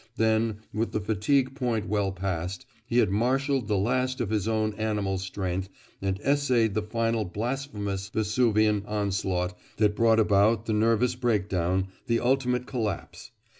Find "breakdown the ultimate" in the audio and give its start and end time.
11.13-12.65